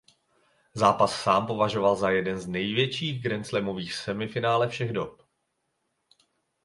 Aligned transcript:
Zápas 0.73 1.21
sám 1.21 1.47
považoval 1.47 1.95
za 1.95 2.09
jeden 2.09 2.39
z 2.39 2.47
největších 2.47 3.23
grandslamových 3.23 3.93
semifinále 3.93 4.67
všech 4.69 4.93
dob. 4.93 5.21